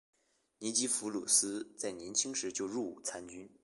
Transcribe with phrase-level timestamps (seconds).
[0.57, 3.47] 尼基弗鲁斯在年轻时就入伍参军。